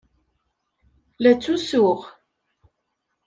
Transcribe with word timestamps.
La 1.21 1.31
ttusuɣ. 1.35 1.99